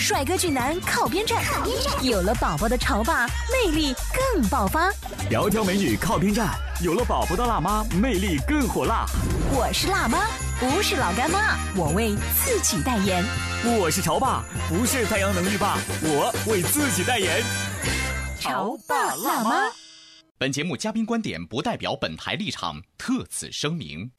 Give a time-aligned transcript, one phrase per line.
[0.00, 1.44] 帅哥俊男靠边站，
[2.02, 3.94] 有了宝宝的潮爸魅力
[4.32, 4.90] 更爆发。
[5.30, 9.04] 窈窕美女靠边站，有了宝宝的辣妈魅力更火辣。
[9.52, 10.26] 我是辣妈，
[10.58, 13.22] 不是老干妈，我为自己代言。
[13.78, 17.42] 我是潮爸，不是太阳能浴霸，我为自己代言。
[18.40, 19.70] 潮爸辣妈。
[20.38, 24.10] 本节目嘉宾观点不代表本台立场，特此声明。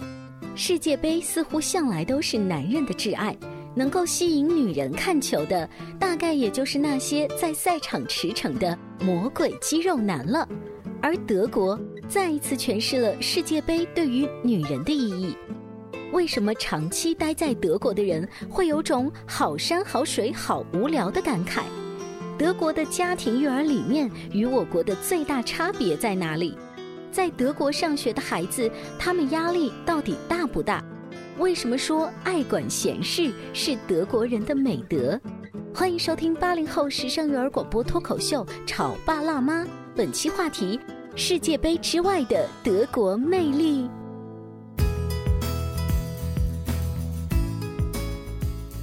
[0.55, 3.35] 世界杯似乎向来都是男人的挚爱。
[3.75, 5.69] 能够吸引女人看球的，
[5.99, 10.47] 大概也就是那些在赛场驰骋的魔鬼肌肉男了。
[11.01, 15.35] 而德国再一次诠释了世界杯对于女人的意义。
[16.11, 21.61] 为什么长期待在德国的人会有种好山好水好无聊的感慨？
[22.37, 26.57] 德国的家庭育儿理念与我国的最大差别在哪里？
[27.11, 30.83] 在德国上学的孩子，他们压力到底大不大？
[31.37, 35.19] 为什么说爱管闲事是德国人的美德？
[35.73, 39.63] 欢迎收听八零后时尚育儿广播脱口秀《潮爸辣妈》，
[39.95, 40.77] 本期话题：
[41.15, 43.89] 世界杯之外的德国魅力。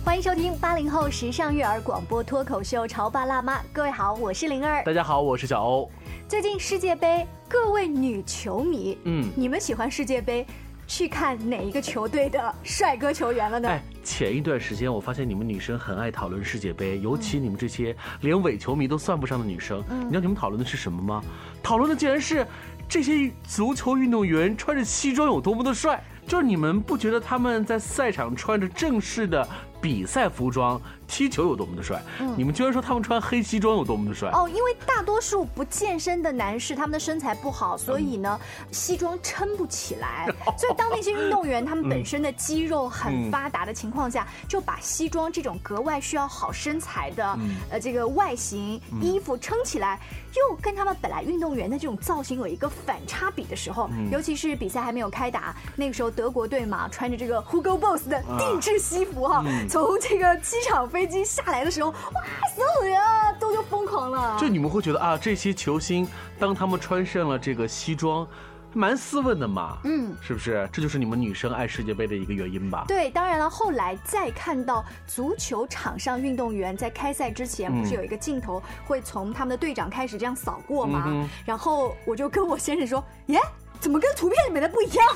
[0.02, 4.82] 欢迎收听八零后时尚育儿广播脱口秀《潮爸辣妈》，各位好，我是灵儿。
[4.84, 5.88] 大家好，我是小欧。
[6.26, 10.46] 最近世界杯，各位女球迷，嗯，你们喜欢世界杯？
[10.88, 13.68] 去看哪一个球队的帅哥球员了呢？
[13.68, 21.22] 哎，前一段时间我发现你们女生很爱讨论世界杯，尤其你们这些连伪球迷都算不上的女生，你知道你们讨论的是什么吗？
[21.62, 22.44] 讨论的竟然是
[22.88, 29.46] 这些足球运动员穿着西装有多么的帅，就是你们不觉得他们在赛场穿着正式的？
[29.80, 32.02] 比赛服装踢球有多么的帅，
[32.36, 34.30] 你们居然说他们穿黑西装有多么的帅。
[34.30, 34.48] 哦？
[34.48, 38.38] 因为大多数不健身的男士，他们的身材不好，所以呢，
[38.70, 40.26] 西装撑不起来。
[40.58, 47.38] 所以当那些运动员他们本身的肌肉很发达的情况下，就把西装这种格外需要好身材的
[47.70, 49.98] 呃这个外形衣服撑起来，
[50.34, 59.42] 又跟他们本来运动员的这种造型有一个反差比的时候，尤其是比赛还没有开打，那个时候德国队嘛，穿着这个 Hugo Boss 的定制西服哈。
[59.68, 62.22] 从这个机场飞机下来的时候，哇，
[62.54, 64.36] 所有人啊都就疯狂了。
[64.40, 66.08] 就你们会觉得啊，这些球星
[66.38, 68.26] 当他们穿上了这个西装，
[68.72, 70.68] 蛮斯文的嘛，嗯，是不是？
[70.72, 72.84] 这就是你们女生爱世界杯的一个原因吧？
[72.88, 81.28] 对，当然了，后来再看到足球场上运动员在开赛之前，不是有一个镜头会从他们的队长开始这样扫过吗？
[81.44, 83.38] 然后我就跟我先生说，耶。
[83.80, 85.06] 怎么跟图片里面的不一样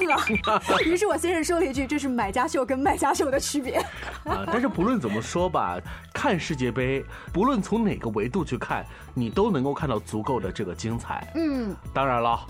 [0.46, 0.78] 啊？
[0.84, 3.76] 于是我先生说了一句：“这是买家秀跟卖家秀的区别。
[4.24, 5.78] ”啊，但是不论怎么说吧，
[6.12, 11.32] 看世界杯，不论从哪个维度去看，你都能够看到足够的这个精彩。
[11.34, 12.40] 嗯，当然了，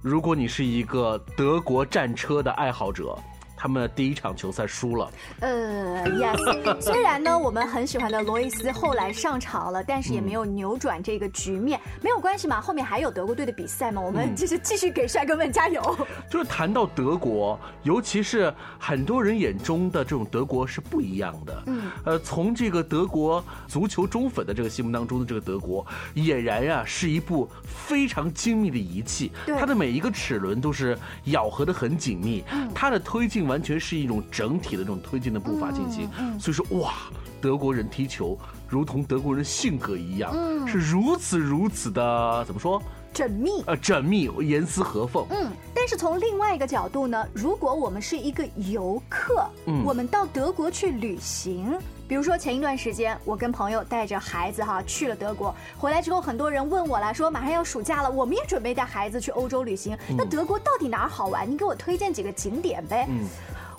[0.00, 3.16] 如果你是一个德国战车的爱好者。
[3.62, 5.08] 他们第一场球赛输了。
[5.38, 6.82] 呃，yes。
[6.82, 11.78] 虽然呢，我们很喜欢的罗伊斯后来上场了，但是也没有扭转这个局面。
[12.00, 15.80] 没有关系嘛，后面还有德国队的比赛嘛，我们就是继续给帅哥们加油。
[16.28, 21.62] 就是谈到德国，尤其是很多人眼中的这种德国是不一样的。
[21.66, 21.88] 嗯。
[22.04, 25.86] 呃，从这个德国足球忠粉的这个心目当中的这个德国，
[26.16, 29.30] 俨然呀是一部非常精密的仪器。
[29.46, 32.42] 它的每一个齿轮都是咬合的很紧密。
[32.50, 32.68] 嗯。
[32.74, 33.51] 它的推进。
[33.52, 36.08] 完全是一种整体的这种推进的步伐进行，
[36.40, 36.94] 所以说哇，
[37.38, 40.32] 德国人踢球如同德国人性格一样，
[40.66, 42.82] 是如此如此的怎么说？
[43.14, 45.26] 缜密呃，缜密，严丝合缝。
[45.30, 51.78] 嗯，但是从另外一个角度呢，如果我们是一个游客，嗯，我们到德国去旅行，
[52.08, 61.50] 比如说前一段时间，我跟朋友带着孩子哈去了德国，回来之后，很多人问我了，说马上要暑假了，我们也准备带孩子去欧洲旅行，那德国到底哪儿好玩？
[61.50, 63.06] 你给我推荐几个景点呗。
[63.08, 63.26] 嗯，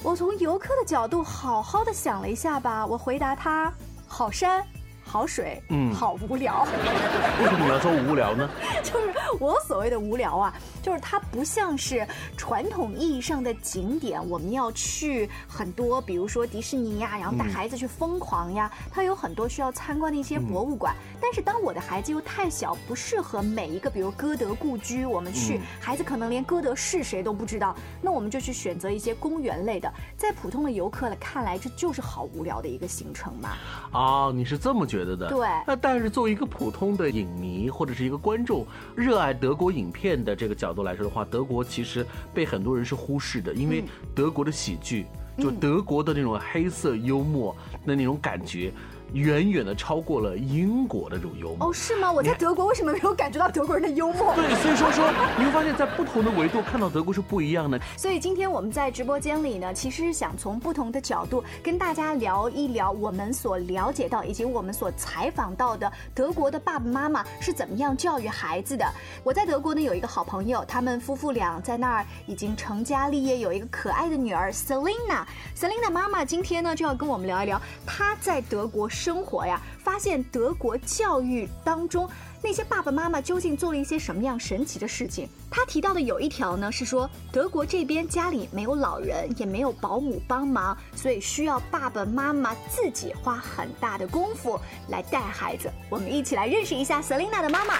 [0.04, 3.74] 我从游客的角度好好的想了一下吧，我回答他：
[4.08, 4.64] 好山。
[5.14, 6.66] 跑水，嗯，好无聊。
[7.40, 8.50] 为什么你要说无聊呢？
[8.82, 10.52] 就是我所谓的无聊啊，
[10.82, 12.04] 就是它不像是
[12.36, 20.96] 传统意义上的景点，我们要去很多，比如说迪士尼呀，然后带孩子去疯狂呀，它有很多需要参观的一些博物馆。
[21.24, 33.52] 但是当我的孩子又太小，不适合每一个，比如歌德故居，我们去，孩子可能连歌德是谁都不知道，那我们就去选择一些公园类的，在普通的游客看来，这就是好无聊的一个行程嘛。
[33.94, 35.30] 哦，你是这么觉得的？
[35.30, 35.48] 对。
[35.66, 45.06] 那但是作为一个普通的影迷或者是一个观众，热爱德国影片的这个角度来说的话，德国其实被很多人是忽视的，因为德国的喜剧，
[45.38, 47.56] 就德国的那种黑色幽默
[47.86, 48.74] 的那种感觉。
[49.14, 52.12] 远远的超过了英国的这种幽默哦，是吗？
[52.12, 54.34] 我在德国为什么没有感觉到德国人的幽默？
[54.34, 55.08] 对，所以说说
[55.38, 57.80] 你会发现在不同的维度看到德国是不一样的。
[57.96, 68.86] 所以今天我们在直播间里呢，其实是想从不同的角度跟大家聊一聊我们所了解到以及我们所采访到的德国的爸爸妈妈是怎么样教育孩子的。
[69.24, 75.24] 我在德国呢有一个好朋友，他们夫妇俩在那儿已经成家立业，有一个可爱的女儿 Selina。
[75.56, 78.90] Selina 妈妈今天呢就要跟我们聊一聊她在德国。
[79.04, 82.10] 生活呀，发现德国教育当中
[82.42, 85.28] 那些爸爸妈妈究竟做了一些什么样神奇的事情。
[85.52, 94.58] 他提到的有一条呢，是说德国这边家里没有老人，也没有保姆帮忙，所以需要爸爸妈妈自己花很大的功夫
[94.88, 95.70] 来带孩子。
[95.90, 97.74] 我们一起来认识一下 Selina 的妈妈。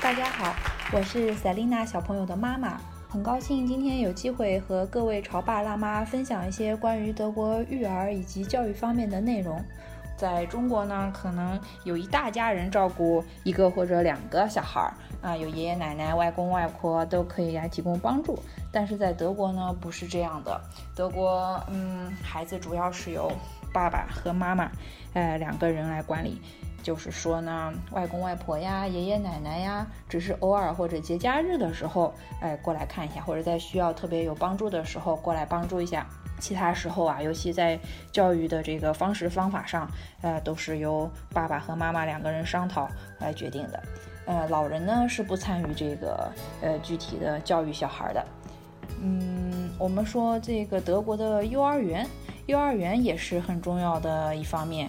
[0.00, 0.54] 大家好，
[0.92, 9.60] 我是 Selina 小朋友的妈妈，很高兴今天有机会和各位潮爸辣妈分享一些关于德国育儿以及教育方面的内容。
[10.18, 14.92] 在中国呢，可能有一大家人照顾一个或者两个小孩儿
[15.22, 18.36] 啊，有爷爷奶奶、外公外婆都可以来提供帮助。
[18.72, 20.60] 但是在德国呢，不是这样的。
[20.94, 23.30] 德国，嗯，孩子主要是由
[23.72, 24.68] 爸爸和妈妈，
[25.14, 26.42] 呃，两个人来管理。
[26.80, 36.06] 就是说呢，外公外婆呀、爷爷奶奶呀，只是偶尔或者节假日的时候，哎，过来看一下，或者在需要特别有帮助的时候过来帮助一下。
[36.38, 37.78] 其他时候啊，尤其在
[38.10, 39.88] 教育的这个方式方法上，
[40.22, 42.88] 呃，都是由爸爸和妈妈两个人商讨
[43.18, 43.82] 来决定的。
[44.26, 46.30] 呃，老人呢是不参与这个
[46.60, 48.24] 呃具体的教育小孩的。
[49.00, 52.06] 嗯，我们说这个德国的幼儿园，
[52.46, 54.88] 幼儿园也是很重要的一方面。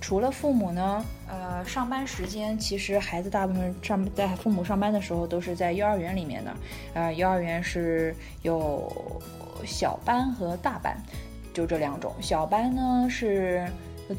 [0.00, 6.54] 除了父母呢，呃，上班时间其实孩子大部分上在父母上班的时候都是在幼儿园里面的。
[6.92, 8.92] 呃，幼儿园是有。
[9.66, 10.96] 小班和大班，
[11.52, 12.14] 就这两种。
[12.20, 13.66] 小班呢是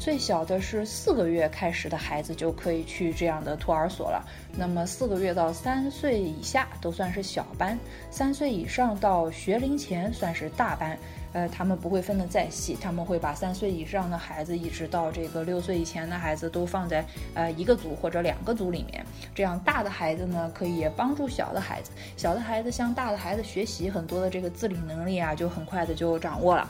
[0.00, 4.24] 最小的，是四个月开始的孩子就可以去这样的托儿所了。
[4.56, 7.78] 那么四个月到三岁以下都算是小班，
[8.10, 10.98] 三岁以上到学龄前算是大班。
[11.36, 17.04] 呃，他们不会分得再细，他们会把三岁以上的孩子一直到这个六岁以前的孩子都放在
[17.34, 19.04] 呃一个组或者两个组里面，
[19.34, 26.66] 这样大的孩子呢可以帮助小的孩子，小的孩子向大的孩子学习很多的这个自理能力啊，就很快的就掌握了。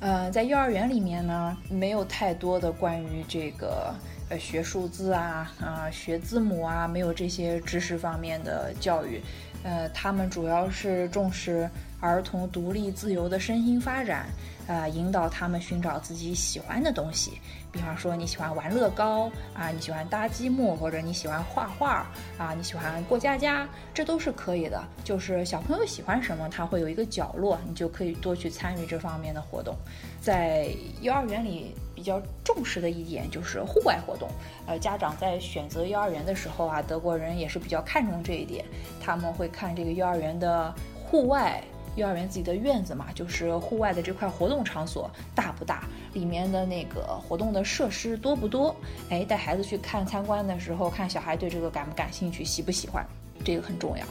[0.00, 3.94] 呃，在幼儿园里面呢，没有太多的关于这个
[4.30, 9.20] 呃学数字啊啊学字母啊，没有这些知识方面的教育，
[9.62, 11.68] 呃，他们主要是重视。
[12.00, 14.26] 儿童独立自由的身心发展，
[14.66, 17.32] 呃，引导他们寻找自己喜欢的东西。
[17.72, 22.06] 比方说，你喜欢玩乐高啊，你喜欢搭积木，或者你喜欢画画
[22.38, 24.82] 啊，你喜欢过家家，这都是可以的。
[25.04, 29.74] 就是小朋友喜欢什么，他会有一个角落，你就可以多去参与这方面的活动。
[30.20, 30.70] 在
[31.02, 34.28] 幼儿园里比较重视的一点就是户外活动。
[34.66, 38.64] 呃，家长在选择幼儿园的时候啊，德国人也是比较看重这一点，
[39.02, 41.62] 他们会看这个幼儿园的户外。
[41.96, 48.74] 幼儿园自己的院子嘛，就是户外的这块活动场所大不大，里面的那个活动的设施多不多？
[49.10, 53.04] 哎，带孩子去看参观的时候，看小孩对这个感不感兴趣，喜不喜欢，
[53.44, 54.06] 这个很重要。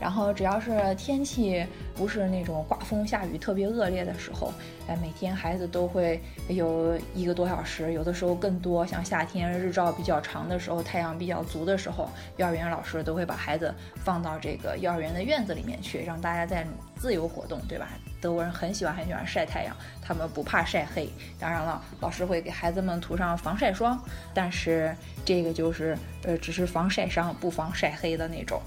[0.00, 4.52] 然后只要是天气不是那种刮风下雨特别恶劣的时候，
[4.86, 8.86] 哎，每天孩子都会有一个多小时，有的时候更多。
[8.86, 17.88] 像夏天日照比较长的时候，太阳比较足的时候，幼儿园老师都会把孩子放到这个幼儿园的院子里面去，让大家在自由活动，对吧？
[18.20, 21.08] 德国人很喜欢很喜欢晒太阳，他们不怕晒黑。
[21.38, 23.98] 当然了，老师会给孩子们涂上防晒霜，
[24.34, 28.60] 但是这个就是呃，只是防晒伤，不防晒黑的那种。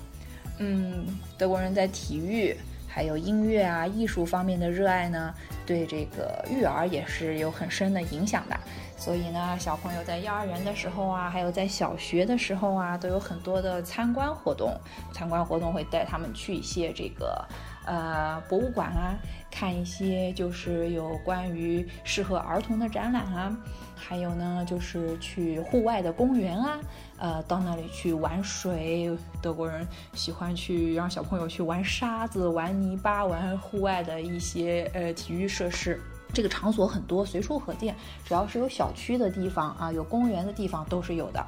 [0.59, 2.55] 嗯，德国人在体育
[2.87, 5.33] 还有音乐啊、艺术方面的热爱呢，
[5.65, 8.59] 对这个育儿也是有很深的影响的。
[8.97, 14.73] 所以呢，小朋友在幼儿园的时候啊，还有在小学的时候啊，都有很多的参观活动。
[15.13, 17.47] 参观活动会带他们去一些这个。
[17.85, 19.17] 呃博物馆啊，
[19.49, 23.57] 看一些就是有关于适合儿童的展览啊，
[23.99, 26.79] 还有呢就是去户外的公园啊，
[27.17, 29.15] 呃到那里去玩水。
[29.41, 35.99] 德国人喜欢去让小朋友去玩沙子、玩泥巴、玩户外的一些呃体育设施。
[36.33, 37.95] 这个场所很多，随处可见。
[38.23, 41.45] 只要是有小区的地方啊，有公园的地方都是有的。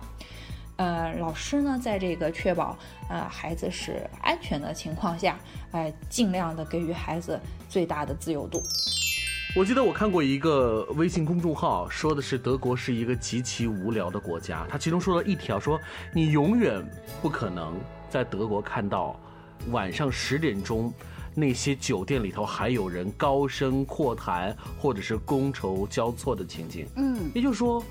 [0.78, 2.76] 呃，老师呢，在这个确保
[3.08, 5.38] 呃孩子是安全的情况下，
[5.72, 7.40] 哎，尽量的给予孩子
[7.70, 8.64] 最大的自由度。
[9.54, 14.66] 我记得我看过一个微信公众号，说的是德国是一个极其无聊的国家。
[14.70, 15.78] 他其中说了一条，说
[16.14, 16.82] 你永远
[17.22, 17.76] 不可能
[18.10, 19.20] 在德国看到
[19.68, 20.94] 晚上十点钟。
[21.34, 26.86] 那些酒店里头还有人高声阔谈，或者是觥筹交错的情景。
[26.98, 27.82] 嗯，也就是说，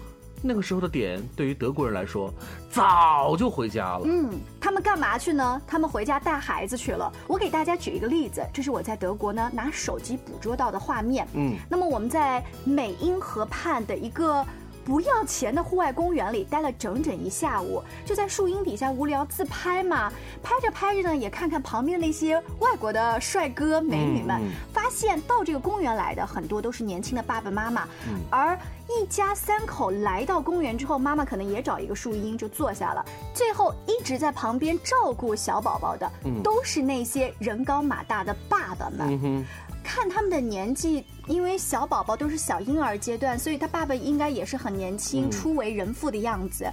[0.43, 2.33] 那个时候的点对于德国人来说，
[2.71, 4.03] 早就回家了。
[4.05, 4.31] 嗯，
[4.61, 5.61] 他们干嘛去呢？
[5.67, 7.13] 他们回家带孩子去了。
[7.27, 11.27] 我给大家举一个例子，这是我在德国呢拿手机捕捉到的画面。
[11.35, 14.45] 嗯，那么我们在美英河畔的一个。
[14.83, 20.11] 不要钱的户外公园里待了整整一下午，就在树荫底下无聊自拍嘛。
[20.43, 24.41] 拍着拍着呢，也看看旁边那些外国的帅哥美女们，
[24.73, 27.85] 发现到这个公园来的很多都是年轻的爸爸妈妈。
[28.09, 28.59] 嗯而
[28.91, 33.05] 一家三口来到公园之后，妈妈可能也找一个树荫就坐下了。
[33.33, 36.11] 最后一直在旁边照顾小宝宝的，
[36.43, 39.47] 都是那些人高马大的爸爸们。
[39.83, 46.71] 看他们的年纪，因为小宝宝都是小婴儿阶段，所以他爸爸应该也是很年轻、初为人父的样子。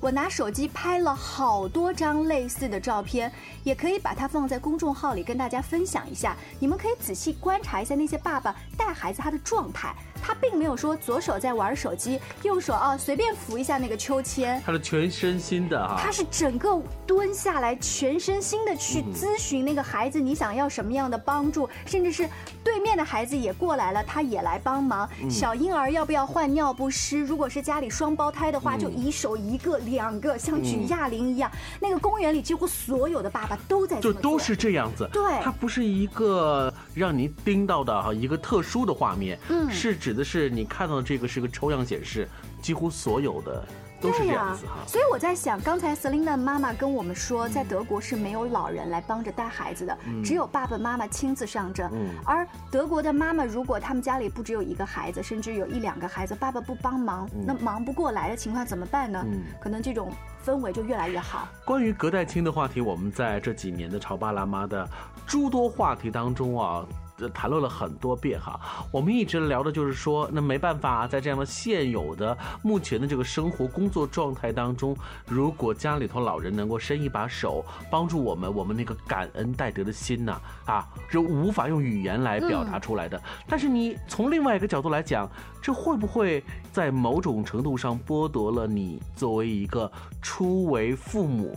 [0.00, 3.32] 我拿手机拍了好多张类似的照片，
[3.64, 6.36] 也可以把它放在公众号里跟大家分享一下。
[6.60, 9.94] 你们可以仔细观察一下那些爸爸带孩子他的状态。
[10.22, 14.60] 他并没有说左手在玩手机，右手啊随便扶一下那个秋千。
[14.64, 15.96] 他是全身心的哈。
[16.00, 22.28] 他是整个蹲下来，全身心的去咨询那个孩子，你想要什么样的帮助，甚至是
[22.64, 25.08] 对面的孩子也过来了，他也来帮忙。
[25.30, 27.20] 小婴儿要不要换尿不湿？
[27.20, 31.50] 如果是家里双胞胎的话，就一手一个、两个，像举哑铃一样。
[31.80, 35.08] 那个公园里几乎所有的爸爸都在就都是这样子。
[35.12, 40.07] 对，他不是一个让您盯到的哈一个特殊的画面，嗯，是指。
[40.08, 42.26] 指的是你看到的这个是个抽样显示，
[42.62, 43.62] 几乎所有的
[44.00, 44.76] 都是这样子哈。
[44.86, 51.90] 所以我在想，刚才 Selina 妈妈跟我们说，在德国是没有老人来帮着带孩子的，只有爸爸妈妈亲自上阵。
[52.24, 59.22] 而德国的妈妈，如果他们家里不只有一个孩子，甚至有一两个孩子，爸爸不帮忙，那忙不过来的情况怎么办呢？
[59.60, 60.10] 可能这种
[60.42, 61.46] 氛围就越来越好。
[61.66, 64.88] 关于隔代亲的话题，我们在这几年的潮爸辣妈的
[65.26, 66.86] 诸多话题当中啊。
[67.34, 68.60] 谈论了很多遍哈，
[68.92, 74.94] 我们一直聊的就是说，那没办法，在这样的现有的目前的这个生活工作状态当中，
[75.26, 83.20] 如果家里头老人能够伸一把手帮助我们，我们那个感恩戴德的心呐，啊，是无法用语言来表达出来的。
[83.48, 85.28] 但是你从另外一个角度来讲，
[85.62, 91.56] 这会不会在某种程度上剥夺了你作为一个初为父母？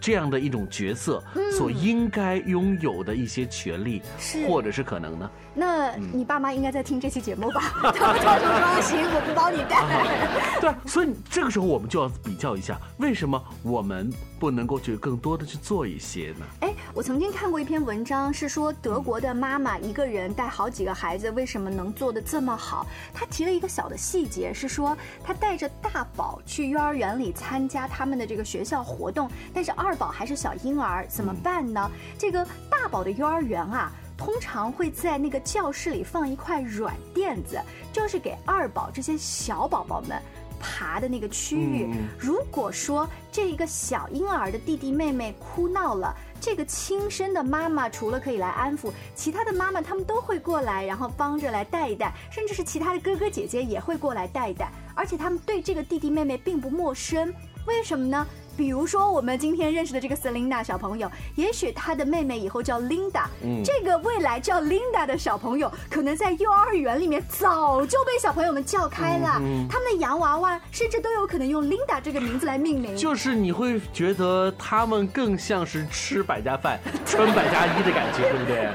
[0.00, 1.22] 这样的一种角色
[1.56, 4.00] 所应该拥有的一些权利，
[4.48, 5.30] 或者是可能呢？
[5.54, 7.60] 那你爸妈应该在听这期节目吧？
[7.94, 10.60] 他们说行，我不帮你带。
[10.60, 14.10] 对，所以这个时候我们就要比较一下，为什么我们
[14.40, 16.46] 不能够去更多的去做一些呢？
[16.60, 22.86] 哎，我曾经看过一篇文章，是说德国的妈妈一个人带好几个孩子，为什么能做的这么好？
[23.12, 31.90] 她提了一个小的细节，是说她带着大宝去幼儿园里参加他们的这个学校活动，但是二宝还是小婴儿，怎么办呢？
[32.18, 33.92] 这个大宝的幼儿园啊。
[34.16, 37.58] 通常会在那个教室里放一块软垫子，
[37.90, 40.20] 就是给二宝这些小宝宝们
[40.60, 41.88] 爬的那个区域。
[42.18, 57.34] 如果说这一个小婴儿的弟弟妹妹哭闹了，这个亲生的妈妈除了可以来安抚，其他的妈妈他们都会过来，然后帮着来带一带，甚至是其他的哥哥姐姐也会过来带一带，而且他们对这个弟弟妹妹并不陌生。
[57.66, 58.26] 为什么呢？
[58.60, 69.40] 比如说，我们今天认识的这个 Selina 小朋友，也许他的妹妹以后叫 Linda，嗯这个未来叫 Linda 的小朋友，可能在幼儿园里面早就被小朋友们叫开了。
[69.66, 72.94] 他们的洋娃娃甚至都有可能用 Linda 这个名字来命名。
[72.94, 78.68] 就是你会觉得他们更像是吃百家饭、 穿百家衣的感觉，对不对？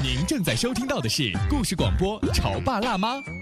[0.00, 3.16] 您正在收听到的是故事广播《潮爸辣妈》。《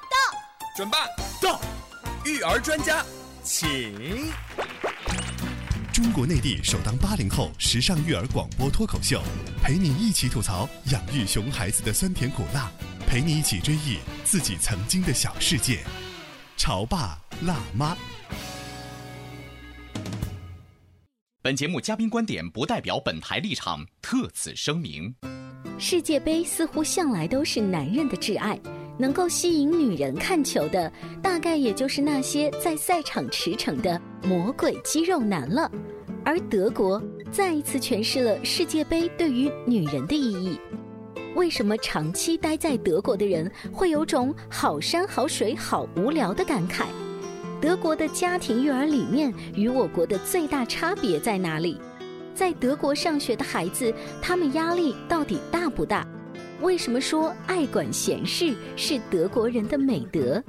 [0.73, 0.99] 准爸
[1.41, 1.59] 到，
[2.25, 3.03] 育儿专家
[3.43, 3.93] 请。
[5.91, 9.21] 中国内地首档八零后时尚育儿广播脱口秀，
[9.61, 12.71] 陪你一起吐槽养育熊孩子的酸甜苦辣，
[13.05, 15.83] 陪你一起追忆自己曾经的小世界。
[16.55, 17.97] 潮爸辣妈。
[21.41, 25.13] 本节目嘉宾观点不代表本台立场，特此声明。
[25.77, 28.57] 世界杯似乎向来都是男人的挚爱，
[29.01, 30.93] 能够吸引女人看球的，
[31.23, 35.69] 大概也就是那些在赛场驰骋的魔鬼肌肉男了。
[36.23, 40.59] 而德国再一次诠释了世界杯对于女人的意义。
[41.33, 46.83] 为什么长期待在德国的人会有种好山好水好无聊的感慨？
[47.59, 51.75] 德国的家庭育儿理念与我国的最大差别在哪里？
[52.35, 53.91] 在德国上学的孩子，
[54.21, 56.05] 他们压力到底大不大？
[56.61, 60.41] 为什么说爱管闲事是德国人的美德？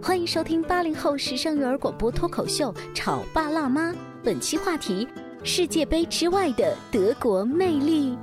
[0.00, 3.90] 欢迎收听八零后时尚育儿广播脱口秀《潮爸辣妈》，
[4.22, 5.08] 本期话题：
[5.42, 8.16] 世界杯之外的德国魅力。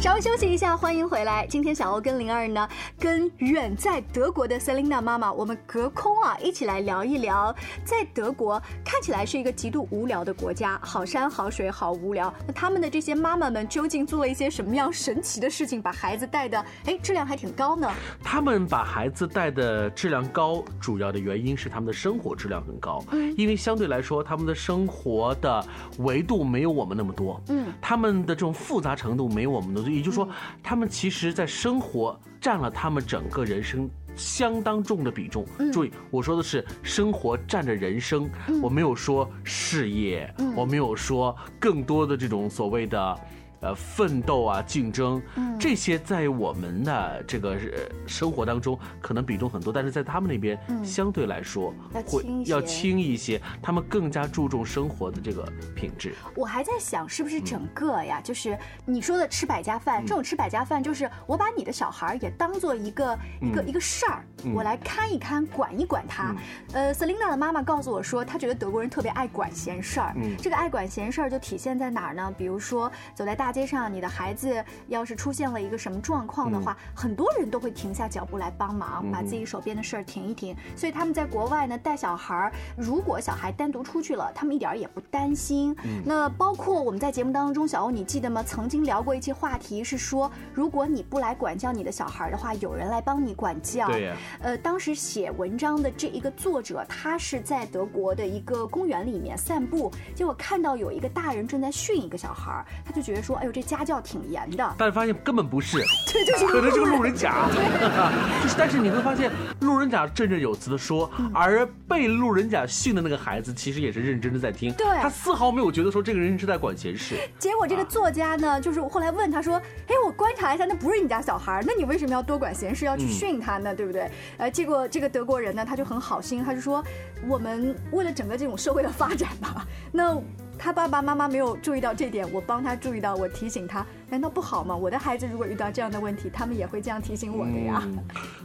[0.00, 1.46] 稍微休息一下，欢迎回来。
[1.46, 2.66] 今天小欧跟灵儿呢，
[2.98, 7.54] 跟远在德国的 Selina 妈妈，我们隔空啊一起来聊一聊，
[7.84, 12.32] 在德国看起来是一个极度无聊的国家，好山好水好无聊。
[12.46, 17.92] 那他们的这些妈妈们究竟做了一些什么样神奇的事情，把孩子带的哎质量还挺高呢？
[18.24, 23.04] 他们把孩子带的质量高，主要的原因是他们的生活质量很高。
[23.10, 25.62] 嗯，因为相对来说，他们的生活的
[25.98, 27.38] 维度没有我们那么多。
[27.48, 29.89] 嗯，他们的这种复杂程度没有我们的。
[29.90, 30.28] 也就是说，
[30.62, 35.44] 他们其实，在生活占了他们整个人生相当重的比重。
[35.72, 38.28] 注意，我说的是生活占着人生，
[38.62, 43.20] 我没有说事业，我没有说更多的这种所谓的。
[43.60, 45.20] 呃，奋斗啊，竞争，
[45.58, 47.58] 这些在我们的这个
[48.06, 51.74] 生活当中可能比重很多，但是在他们那边相对来说
[52.06, 56.14] 会要轻一些，他们更加注重生活的这个品质。
[56.34, 64.24] 我还在想，是不是整个呀，就是你说的吃百家饭，这种吃百家饭就是我把你的小孩也当做一个一个一个事儿，
[64.54, 66.34] 我来看一看，管一管他。
[66.72, 70.16] 呃，Selina 的妈妈告诉我说，她觉得德国人特别爱管闲事儿。
[70.38, 72.32] 这个爱管闲事儿就体现在哪儿呢？
[72.38, 80.54] 比如说走在大大街上，你的孩子要是出现了一个什么状况的话，很多人都会停下脚步来帮忙，把自己手边的事儿停一停。
[80.76, 85.76] 所以他们在国外呢，带小孩儿，如果小孩单独出去了，他们一点儿也不担心。
[86.04, 88.40] 那包括我们在节目当中，小欧你记得吗？
[88.40, 93.88] 曾经聊过一期话题，是说如果你不来管教你的小孩的话，有人来帮你管教。
[93.88, 94.16] 对呀。
[94.42, 103.39] 呃，当时写文章的这一个作者，他是在德国的一个公园里面散步，结果看到有一个大人正在训一个小孩儿，他就觉得说。
[103.40, 105.78] 哎呦，这家教挺严的，但是发现根本不是，
[106.12, 107.48] 对，就是可能是个路人甲，
[108.42, 117.16] 就是，但是你会发现路人甲振振有词的说，而被路人甲训的那个孩子其实也是认真的在听，对，他丝毫没有觉得说这个人是在管闲事。
[117.38, 123.74] 结果这个作家呢，就是后来问他说，哎，我观察一下，那不是你家小孩，那你为什么要多管闲事，要去训他呢？
[123.74, 124.10] 对不对？
[124.36, 126.84] 呃，结果这个德国人呢，他就很好心，他就说，
[127.26, 130.20] 我们为了整个这种社会的发展吧，那。
[130.62, 134.76] 他爸爸妈妈没有注意到这点，我帮他注意到，我提醒他，难道不好吗？
[134.76, 137.82] 我的孩子如果遇到这样的问题，他们也会这样提醒我的呀。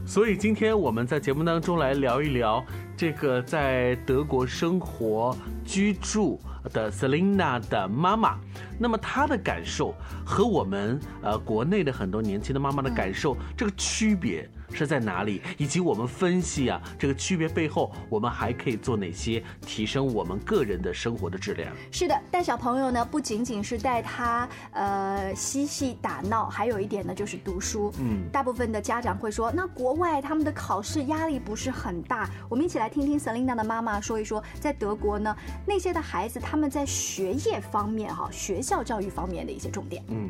[0.06, 2.64] 所以今天我们在节目当中来聊一聊
[2.96, 6.40] 这个在德国生活居住
[6.72, 8.38] 的 Selina 的妈妈，
[8.80, 9.94] 那么她的感受
[10.26, 14.50] 和我们呃国内的很多年轻的妈妈的感受这个区别。
[14.76, 15.42] 是在哪里？
[15.58, 21.74] 以及我们分析啊，这个区别背后，我们还可以做哪些提升我们个人的生活的质量？
[21.92, 27.94] 是的，带小朋友呢，不仅仅是带他呃嬉戏打闹，还有一点呢就是读书。
[28.00, 32.30] 嗯，大部分的家长会说，那国外他们的考试压力不是很大。
[32.50, 35.36] 我们一起来听听 Selina 的妈妈说一说，在德国呢，
[35.66, 40.04] 那些的孩子他们在学业方面哈，学校教育方面的一些重点。
[40.10, 40.30] 嗯。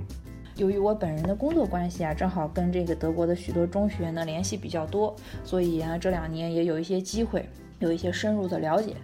[0.57, 5.13] 由于我本人的工作关系啊，正好跟这个德国的许多中学呢联系比较多，
[5.43, 8.95] 所以啊这两年也有一些机会，有一些深入的了解。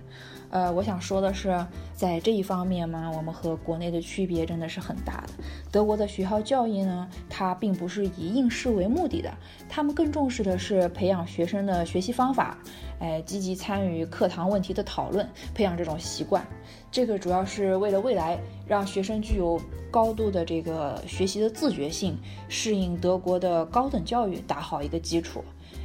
[0.52, 5.44] 呃，我想说的是，在这一方面嘛，我们和国内的区别真的是很大的。
[5.72, 9.34] 德国的学校教育呢，它并不是以应试为目的的，
[9.70, 12.58] 他们更重视的是培养学生的学习方法，
[13.00, 16.46] 哎，积极参与课堂问题的讨论，培养这种习惯。
[16.92, 18.38] 这个主要是为了未来
[18.68, 19.58] 让学生具有
[19.90, 22.18] 高度的这个学习的自觉性，
[22.50, 25.42] 适应德国的高等教育打好一个基础。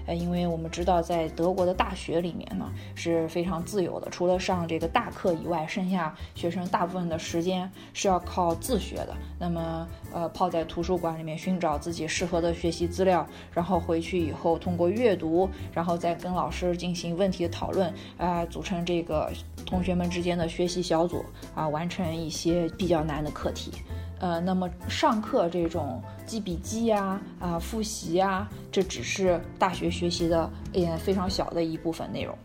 [0.07, 9.15] 呃，因为我们知道在德国的大学里面呢是非常自由的，除了上这个大课以外，剩下学生大部分的时间是要靠自学的。
[9.39, 19.33] 那么，呃，泡在图书馆里面寻找自己适合的学习资料，然后回去以后通过阅读，然后再跟老师进行问题的讨论，啊，组成这个
[19.67, 23.73] 同学们之间的学习小组，啊，完成一些比较难的课题。
[24.19, 32.37] 呃，那么上课这种记笔记呀、啊复习呀，这只是大学学习的也非常小的一部分内容。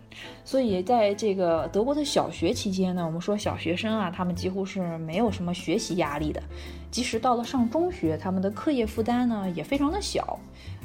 [0.44, 6.44] 所以在这个德国的小学期间呢，我们说小学生啊，他们几乎是没有什么学习压力的。
[6.92, 10.38] 即使到了上中学，他们的课业负担呢也非常的小。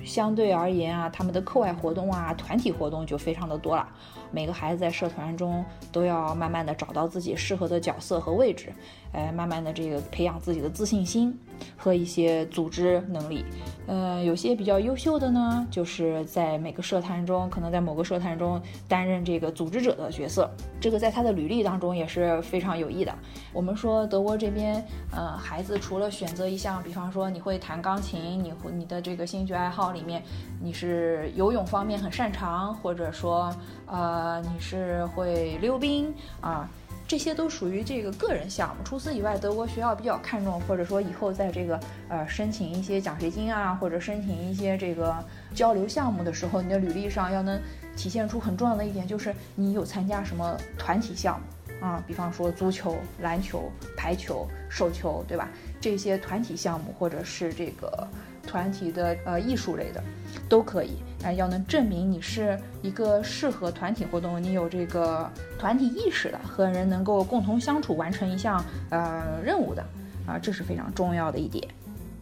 [0.04, 3.88] 相对而言啊，他们的课外活动啊、团体活动就非常的多了。
[4.30, 8.72] 每个孩子在社团中都要慢慢的找到自己适合的角色和位置，
[9.16, 11.34] 哎，慢慢的这个培养自己的自信心
[11.74, 13.42] 和一些组织能力。
[13.86, 20.50] 呃，有些比较优秀的呢，就是在每个社团中，可能在某个社团中担任这个组织者的角色。
[20.78, 23.14] 这个在他的履历当中也是非常有益的。
[23.52, 30.22] 我们说德国这边，呃，孩子除了选择一项，比方说你会弹钢琴，你会你的这个兴趣爱好里面，
[30.60, 33.50] 你是游泳方面很擅长，或者说，
[33.86, 36.68] 呃，你是会溜冰啊。
[37.08, 38.82] 这些都属于这个个人项目。
[38.84, 45.14] 除此以外，德国学校比较看重，或者说以后在这个呃申请一些奖学金啊，或者申请一些这个
[45.54, 47.60] 交流项目的时候，你的履历上要能
[47.96, 55.48] 体现出很重要的一点，就是你有参加什么团体项目啊，比方说足球、篮球、排球、手球，对吧？
[55.80, 58.08] 这些团体项目或者是这个
[58.44, 60.02] 团体的呃艺术类的，
[60.48, 60.96] 都可以。
[61.24, 65.28] 啊，要能证明你是一个适合团体活动，你有这个
[65.58, 69.82] 团体意识的，和人能够共同相处，完成一项呃任务的，
[70.26, 71.66] 啊，这是非常重要的一点。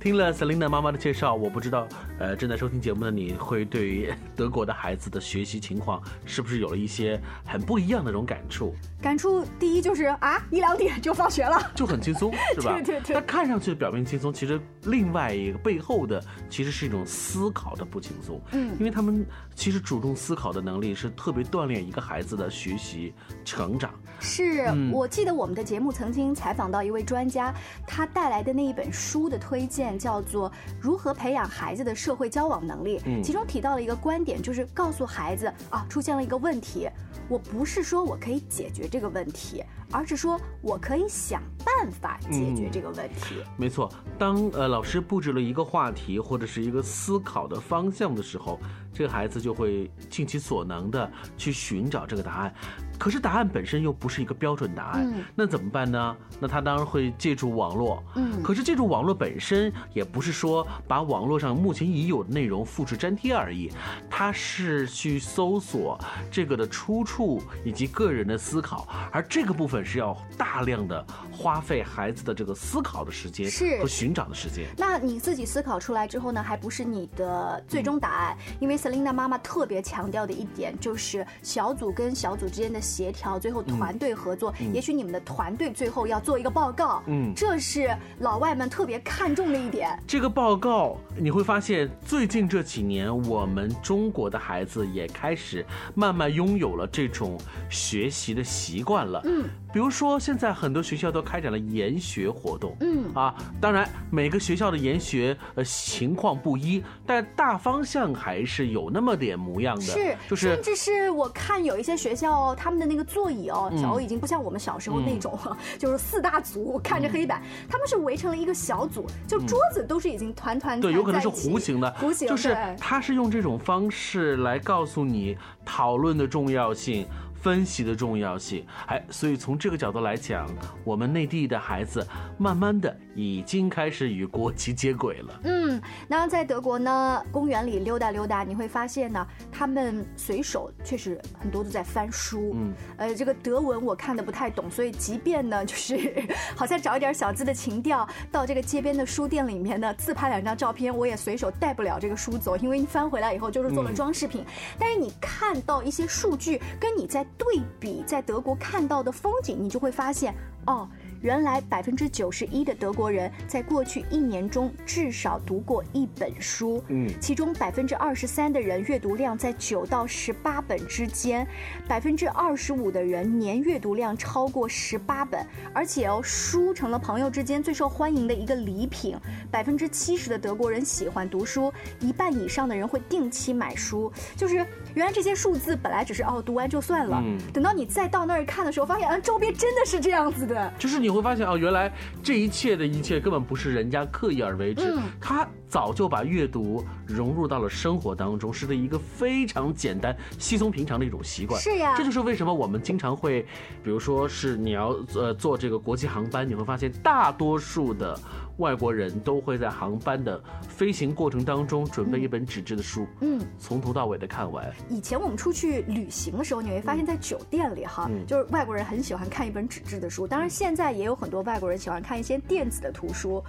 [0.04, 1.88] 听了 Selina 妈妈的介绍，我不知道，
[2.18, 8.74] 呃，正在收听节目的你会对于德国的孩子的学习情况是不是有了一些很不一样的那种感触？
[9.00, 12.74] 感触第一就是啊，一两点就放学了，就很轻松，是吧？
[12.84, 13.14] 对对对。
[13.14, 18.38] 那看上去表面轻松，其实另外一个背后的其实是一种思考的不轻松。
[18.52, 23.90] 嗯，因为他们其实主动思考的能力是特别锻炼一个孩子的学习成长。
[24.20, 27.54] 是我记得我们的节目曾经采访到一位专家，
[27.86, 36.88] 他带来的那一本书的推荐叫做《如何培养孩子的社会交往能力》，其中提到了一个观点，就是告诉孩子啊，出现了一个问题，
[37.28, 43.36] 我不是说我可以解决这个问题，而是说我可以想办法解决这个问题。
[43.56, 48.58] 没错，当呃老师布置了一个话题或者是一个思考的方向的时候，
[48.92, 52.52] 这个孩子就会尽其所能的去寻找这个答案。
[52.96, 56.16] 可是答案本身又不是一个标准答案，那怎么办呢？
[56.40, 58.02] 那他当然会借助网络。
[58.14, 63.70] 嗯，可是借助网络本身也不是说把网络上目前已有的内容复制粘贴而已，
[64.08, 65.98] 他是去搜索
[66.30, 74.64] 这个的出处以及个人的思考，而这个部分是要大量的花费孩子的这个思考的时间是和寻找的时间。
[74.78, 78.36] 那你自己思考出来之后呢，还不是你的最终答案？
[78.60, 82.80] 因为 Selina 妈妈特别强调的一点就是小组跟小组之间的。
[82.84, 84.54] 协调，最后团队合作。
[84.72, 89.98] 也许你们的团队最后要做一个报告，嗯，这是老外们特别看重的一点。
[90.06, 97.36] 这个报告你会发现，最近这几年，我们中国的孩子也开始慢慢拥有了这种
[97.68, 99.48] 学习的习惯了，嗯。
[99.74, 103.12] 比如说，现在很多学校都开展了研学活动，嗯。
[103.12, 115.36] 啊，当然每个学校的研学呃情况不一，但大方向还是有那么点模样的，是，就是，甚至是我看有一些学校，他们的那个座椅哦，早已经不像我们小时候那种，
[115.76, 127.04] 就是四大组看着黑板，他们是围成了一个小组，就桌子都是已经团团对，有可能是弧形的，弧形，就是他是用这种方式来告诉你讨论的重要性。
[127.44, 130.48] 分析的重要性，哎，所以从这个角度来讲，
[130.82, 132.06] 我们内地的孩子
[132.38, 135.40] 慢慢的已经开始与国际接轨了。
[135.44, 142.52] 嗯，那在德国呢，公园里溜达溜达，你会发现呢，他们随手确实很多都在翻书。
[142.54, 154.44] 嗯，呃，这个德文我看的不太懂，所以即便呢，就是好像找一点小资的情调，到这个街边的书店里面呢，自拍两张照片，我也随手带不了这个书走，因为你翻回来以后就是做了装饰品。
[154.78, 160.34] 但是你看到一些数据，跟你在对比在德国看到的风景，你就会发现，
[160.66, 160.88] 哦，
[161.24, 171.46] 原来百分之九十一的德国人在过去一年中至少读过一本书，嗯，其中百分之二十三的人阅读量在九到十八本之间，
[171.88, 179.16] 百分之二十五的人年阅读量超过十八本，而且哦，书成了朋友之间最受欢迎的一个礼品。
[179.50, 184.12] 百分之七十的德国人喜欢读书，一半以上的人会定期买书。
[184.36, 190.72] 就是原来这些数字本来只是哦读完就算了，等到你再到那儿看的时候，发现啊周边真的是这样子的。
[190.78, 201.60] 就是你会发现哦，原来这一切的一切根本不是人家刻意而为之，他早就把阅读融入到了生活当中，是的一个非常简单、稀松平常的一种习惯。
[201.60, 203.42] 是呀，这就是为什么我们经常会，
[203.82, 208.18] 比如说是你要呃坐这个国际航班，你会发现大多数的。
[208.58, 214.72] 外国人都会在航班的飞行过程当中准备一本纸质的书，嗯，从头到尾的看完。
[214.88, 220.24] 以前我们出去旅行的时候，你会发现在酒店里哈，就是外国人很喜欢看一本纸质的书。
[220.24, 223.42] 当然，现在也有很多外国人喜欢看一些电子的图书。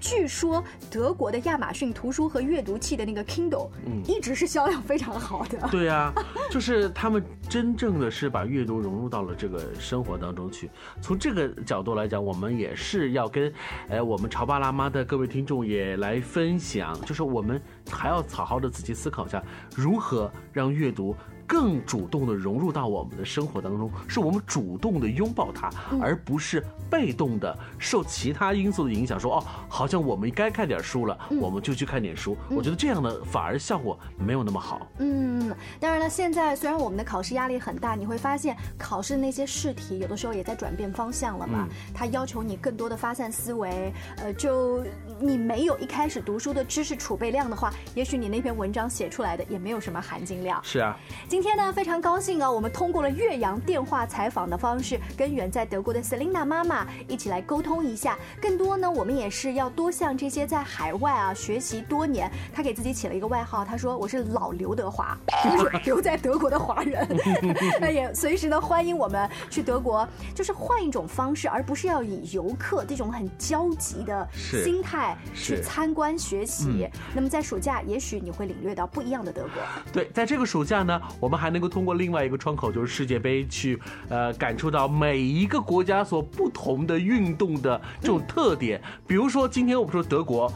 [0.00, 5.68] 据说德国的亚马逊图书和阅读器的那个 Kindle，嗯，一直是销量非常好的。
[5.70, 6.12] 对呀，
[6.50, 10.68] 就是他们真正的是把阅读融入到了这个生活当中去。
[11.00, 13.52] 从这个角度来讲，我们也是要跟，
[13.88, 14.47] 哎，我们朝。
[14.48, 19.44] 爸辣妈的各位听众也来分享，就是我们还要好好的仔细思考一下，
[19.76, 21.14] 如何让阅读。
[21.48, 29.18] 更主动的融入到我们的生活当中，是我们主动的拥抱它，而不是被动的受其他因素的影响。
[29.18, 32.36] 说哦，好像我们该看点书了，我们就去看点书。
[32.50, 34.86] 我觉得这样的反而效果没有那么好。
[34.98, 41.66] 嗯，当然了，现在虽然我们的考试压力很大，你会发现考试那些试题有的时候也在转变方向了嘛。
[41.94, 43.90] 它要求你更多的发散思维。
[44.18, 44.84] 呃，就
[45.18, 50.60] 你没有一开始读书的知识储备量的话，也许你那篇文章写出来的也没有什么含金量。
[50.62, 50.94] 是啊。
[51.26, 52.50] 今天呢，非常高兴啊！
[52.50, 58.18] 我们通过了岳阳电话采访的方式，跟远在德国的 Selina 妈妈一起来沟通一下。
[58.40, 67.06] 更多呢，我们也是要多向这些在海外啊学习多年，他给自己起了一个外号，他说我是老刘德华，就是留在德国的华人。
[67.80, 76.88] 那也随时呢欢迎我们去德国，就是换一种方式，而不是要以游客这种很焦急的心态去参观学习。
[77.14, 79.62] 那么在暑假，也许你会领略到不一样的德国。
[79.92, 81.27] 对，在这个暑假呢，我。
[81.28, 88.80] 我们还能够通过另外一个窗口，就是世界杯，去呃感受到每一个国家所不同的运动的这种特点。
[89.06, 90.50] 比如说，今天我们说德国。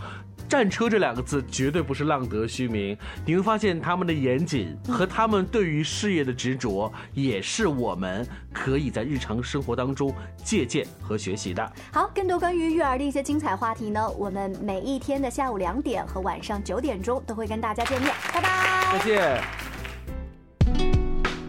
[0.48, 11.72] 战车这两个字绝对不是浪得虚名，你会发现他们的严谨和他们对于事业的执着，也是我们可以在日常生活当中借鉴和学习的。
[11.90, 18.12] 好，更多关于育儿的一些精彩话题呢，我们每一天的下午两点和晚上九点钟都会跟大家见面。
[18.34, 19.71] 拜拜，再见。